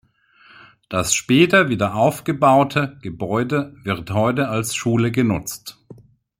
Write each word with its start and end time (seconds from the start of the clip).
Das 0.89 1.13
später 1.13 1.69
wiederaufgebaute 1.69 2.97
Gebäude 3.03 3.75
wird 3.83 4.09
heute 4.09 4.47
als 4.49 4.73
Schule 4.73 5.11
genutzt. 5.11 5.77